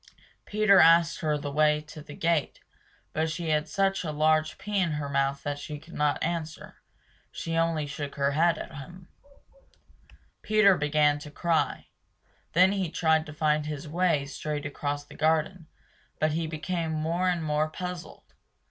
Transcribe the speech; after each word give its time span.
Peter 0.47 0.79
asked 0.79 1.19
her 1.19 1.37
the 1.37 1.51
way 1.51 1.79
to 1.79 2.01
the 2.01 2.15
gate 2.15 2.59
but 3.13 3.29
she 3.29 3.49
had 3.49 3.67
such 3.69 4.03
a 4.03 4.11
large 4.11 4.57
pea 4.57 4.79
in 4.79 4.93
her 4.93 5.07
mouth 5.07 5.45
she 5.59 5.77
could 5.77 5.93
not 5.93 6.23
answer. 6.23 6.77
She 7.31 7.55
only 7.55 7.85
shook 7.85 8.15
her 8.15 8.31
head 8.31 8.57
at 8.57 8.73
him. 8.73 9.09
Peter 10.41 10.75
began 10.75 11.19
to 11.19 11.29
cry. 11.29 11.89
Then 12.53 12.71
he 12.71 12.89
tried 12.89 13.27
to 13.27 13.33
find 13.35 13.67
his 13.67 13.87
way 13.87 14.25
straight 14.25 14.65
across 14.65 15.05
the 15.05 15.13
garden, 15.13 15.67
but 16.19 16.31
he 16.31 16.47
became 16.47 16.93
more 16.93 17.29
and 17.29 17.43
more 17.43 17.69
puzzled. 17.69 18.33